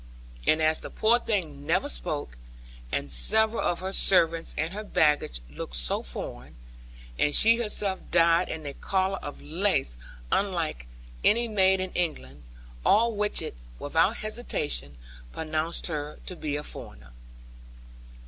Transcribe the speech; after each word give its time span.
And 0.47 0.63
as 0.63 0.79
the 0.79 0.89
poor 0.89 1.19
thing 1.19 1.63
never 1.67 1.87
spoke, 1.87 2.35
and 2.91 3.11
several 3.11 3.61
of 3.61 3.81
her 3.81 3.91
servants 3.93 4.55
and 4.57 4.73
her 4.73 4.83
baggage 4.83 5.41
looked 5.47 5.75
so 5.75 6.01
foreign, 6.01 6.55
and 7.19 7.35
she 7.35 7.57
herself 7.57 8.09
died 8.09 8.49
in 8.49 8.65
a 8.65 8.73
collar 8.73 9.19
of 9.19 9.43
lace 9.43 9.97
unlike 10.31 10.87
any 11.23 11.47
made 11.47 11.79
in 11.79 11.91
England, 11.91 12.41
all 12.83 13.13
Watchett, 13.13 13.53
without 13.77 14.17
hesitation, 14.17 14.97
pronounced 15.33 15.85
her 15.85 16.17
to 16.25 16.35
be 16.35 16.55
a 16.55 16.63
foreigner. 16.63 17.11